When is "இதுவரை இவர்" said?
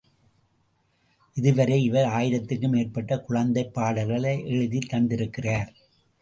1.35-2.07